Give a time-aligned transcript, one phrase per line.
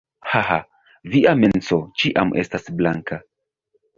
[0.29, 0.55] Haha.
[1.15, 3.23] Via menso ĉiam estas blanka